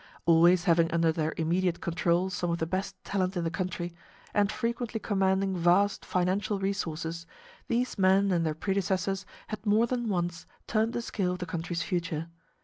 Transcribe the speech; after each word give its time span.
Always 0.25 0.63
having 0.63 0.89
under 0.91 1.11
their 1.11 1.31
immediate 1.37 1.79
control 1.79 2.31
some 2.31 2.49
of 2.49 2.57
the 2.57 2.65
best 2.65 2.95
talent 3.03 3.37
in 3.37 3.43
the 3.43 3.51
country, 3.51 3.93
and 4.33 4.51
frequently 4.51 4.99
commanding 4.99 5.55
vast 5.55 6.05
financial 6.05 6.57
resources, 6.57 7.27
these 7.67 7.99
men 7.99 8.31
and 8.31 8.43
their 8.43 8.55
predecessors 8.55 9.27
had 9.49 9.63
more 9.63 9.85
than 9.85 10.09
once 10.09 10.47
turned 10.65 10.93
the 10.93 11.03
scale 11.03 11.33
of 11.33 11.37
the 11.37 11.45
country's 11.45 11.83
future. 11.83 12.29